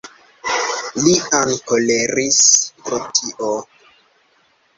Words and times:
Lian 1.03 1.51
koleris 1.73 2.41
pro 2.87 3.01
tio. 3.21 3.53